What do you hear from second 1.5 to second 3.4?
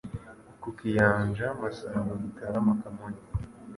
Masango Gitarama Kamonyi